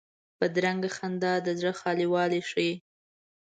[0.39, 2.73] بدرنګه خندا د زړه خالي والی ښيي